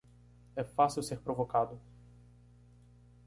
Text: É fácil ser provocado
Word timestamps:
É 0.55 0.63
fácil 0.63 1.03
ser 1.03 1.19
provocado 1.19 1.79